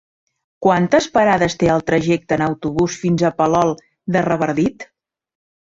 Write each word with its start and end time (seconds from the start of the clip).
Quantes 0.65 1.07
parades 1.17 1.57
té 1.65 1.69
el 1.73 1.85
trajecte 1.91 2.37
en 2.39 2.45
autobús 2.47 2.97
fins 3.03 3.27
a 3.31 3.33
Palol 3.45 3.77
de 4.17 4.27
Revardit? 4.31 4.91